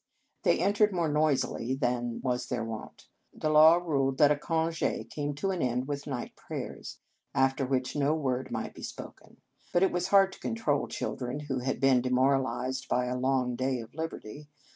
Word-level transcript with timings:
They 0.41 0.57
entered 0.59 0.91
more 0.91 1.09
noisily 1.09 1.75
than 1.75 2.21
was 2.23 2.47
their 2.49 2.63
wont. 2.65 3.05
The 3.35 3.51
law 3.51 3.75
ruled 3.75 4.17
that 4.17 4.31
a 4.31 4.35
conge 4.35 4.79
came 5.11 5.35
to 5.35 5.51
an 5.51 5.61
end 5.61 5.87
with 5.87 6.07
night 6.07 6.35
prayers, 6.35 6.97
after 7.35 7.67
which 7.67 7.95
no 7.95 8.15
word 8.15 8.49
might 8.49 8.73
be 8.73 8.81
spoken; 8.81 9.37
but 9.71 9.83
it 9.83 9.91
was 9.91 10.07
hard 10.07 10.33
to 10.33 10.39
control 10.39 10.87
children 10.87 11.41
who 11.41 11.59
had 11.59 11.79
been 11.79 12.01
demoralized 12.01 12.89
by 12.89 13.05
a 13.05 13.15
long 13.15 13.55
day 13.55 13.79
of 13.79 13.93
liberty. 13.93 14.47